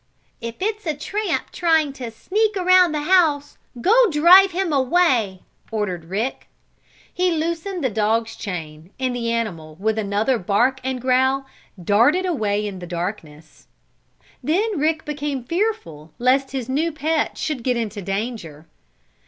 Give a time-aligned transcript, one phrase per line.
[0.41, 6.05] "If it's a tramp trying to sneak around the house, go drive him away!" ordered
[6.05, 6.47] Rick.
[7.13, 11.45] He loosened the dog's chain and the animal with another bark and growl,
[11.79, 13.67] darted away in the darkness.
[14.41, 18.65] Then Rick became fearful lest his new pet should get into danger.